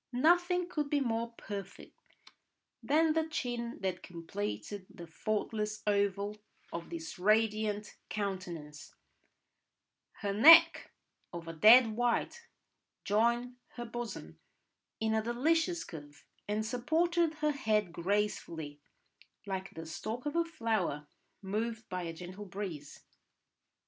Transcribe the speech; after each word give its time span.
Nothing 0.13 0.67
could 0.67 0.89
be 0.89 0.99
more 0.99 1.29
perfect 1.37 1.95
than 2.81 3.13
the 3.13 3.27
chin 3.27 3.77
that 3.81 4.01
completed 4.01 4.87
the 4.89 5.05
faultless 5.05 5.83
oval 5.85 6.37
of 6.73 6.89
this 6.89 7.19
radiant 7.19 7.97
countenance; 8.09 8.95
her 10.21 10.33
neck 10.33 10.89
of 11.31 11.47
a 11.47 11.53
dead 11.53 11.91
white, 11.95 12.47
joined 13.03 13.57
her 13.75 13.85
bosom 13.85 14.39
in 14.99 15.13
a 15.13 15.21
delicious 15.21 15.83
curve, 15.83 16.25
and 16.47 16.65
supported 16.65 17.35
her 17.35 17.51
head 17.51 17.93
gracefully 17.93 18.81
like 19.45 19.69
the 19.75 19.85
stalk 19.85 20.25
of 20.25 20.35
a 20.35 20.43
flower 20.43 21.05
moved 21.43 21.87
by 21.89 22.01
a 22.01 22.13
gentle 22.13 22.45
breeze. 22.45 23.03